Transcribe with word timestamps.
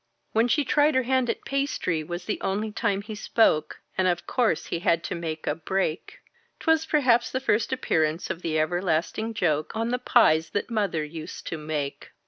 When 0.31 0.47
she 0.47 0.65
tried 0.65 0.95
her 0.95 1.03
hand 1.03 1.29
at 1.29 1.45
pastry 1.45 2.03
was 2.03 2.25
the 2.25 2.41
only 2.41 2.71
time 2.71 3.03
he 3.03 3.13
spoke, 3.13 3.81
And 3.95 4.07
of 4.07 4.25
course 4.25 4.65
he 4.65 4.79
had 4.79 5.03
to 5.03 5.13
make 5.13 5.45
a 5.45 5.53
break 5.53 6.17
'Twas 6.59 6.87
perhaps 6.87 7.29
the 7.31 7.39
first 7.39 7.71
appearance 7.71 8.31
of 8.31 8.41
the 8.41 8.57
ever 8.57 8.81
lasting 8.81 9.35
joke 9.35 9.75
On 9.75 9.89
the 9.89 9.99
pies 9.99 10.49
that 10.57 10.71
mother 10.71 11.03
used 11.03 11.45
to 11.49 11.57
make. 11.59 12.13